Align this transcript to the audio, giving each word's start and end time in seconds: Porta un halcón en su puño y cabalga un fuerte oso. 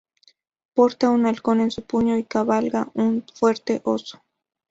Porta 0.73 1.11
un 1.11 1.27
halcón 1.27 1.61
en 1.61 1.69
su 1.69 1.83
puño 1.83 2.17
y 2.17 2.23
cabalga 2.23 2.89
un 2.95 3.23
fuerte 3.35 3.81
oso. 3.85 4.19